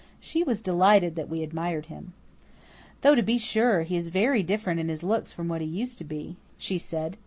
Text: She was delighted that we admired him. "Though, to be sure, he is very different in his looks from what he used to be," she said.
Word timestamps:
She 0.19 0.41
was 0.43 0.63
delighted 0.63 1.13
that 1.15 1.29
we 1.29 1.43
admired 1.43 1.85
him. 1.85 2.13
"Though, 3.01 3.13
to 3.13 3.21
be 3.21 3.37
sure, 3.37 3.83
he 3.83 3.97
is 3.97 4.09
very 4.09 4.41
different 4.41 4.79
in 4.79 4.89
his 4.89 5.03
looks 5.03 5.31
from 5.31 5.47
what 5.47 5.61
he 5.61 5.67
used 5.67 5.99
to 5.99 6.03
be," 6.03 6.37
she 6.57 6.79
said. 6.79 7.17